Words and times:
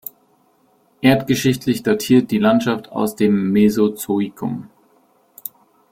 Erdgeschichtlich 1.01 1.83
datiert 1.83 2.31
die 2.31 2.39
Landschaft 2.39 2.91
aus 2.91 3.15
dem 3.15 3.51
Mesozoikum. 3.51 4.67